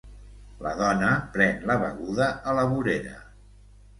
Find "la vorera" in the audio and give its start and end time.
2.61-3.13